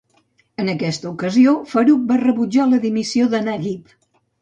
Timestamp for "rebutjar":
2.25-2.69